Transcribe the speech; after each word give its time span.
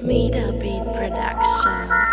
It's 0.00 0.06
Meta 0.06 0.50
Beat 0.58 0.82
Production. 0.94 2.09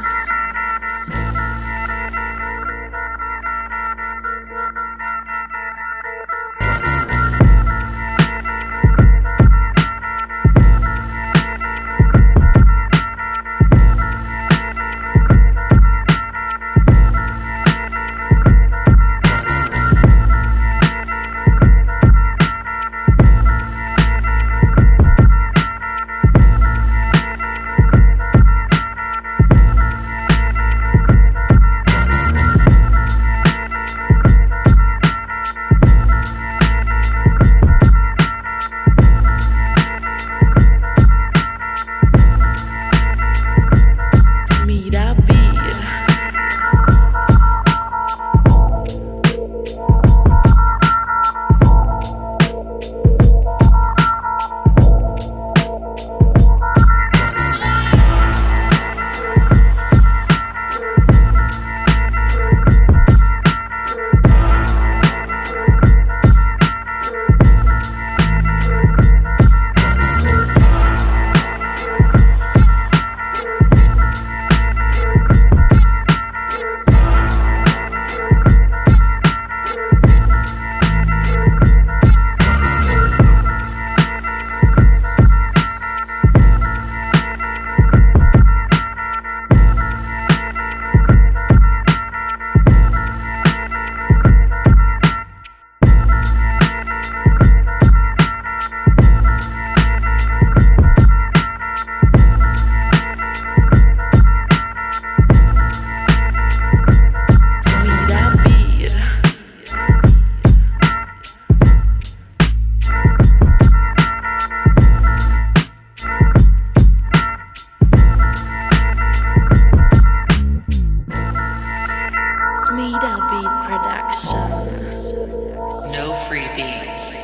No 125.91 126.15
free 126.29 126.47
beats. 126.55 127.15